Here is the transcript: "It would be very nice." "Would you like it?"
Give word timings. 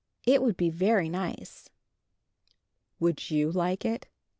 "It 0.25 0.41
would 0.41 0.57
be 0.57 0.71
very 0.71 1.09
nice." 1.09 1.69
"Would 2.99 3.29
you 3.29 3.51
like 3.51 3.85
it?" 3.85 4.07